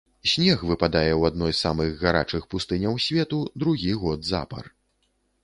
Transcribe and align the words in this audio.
Снег 0.29 0.59
выпадае 0.69 1.09
ў 1.19 1.31
адной 1.33 1.53
з 1.55 1.59
самых 1.65 1.91
гарачых 2.07 2.49
пустыняў 2.55 2.99
свету 3.07 3.43
другі 3.67 3.93
год 4.07 4.27
запар. 4.33 4.65